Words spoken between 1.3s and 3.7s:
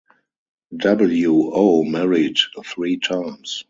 O. married three times.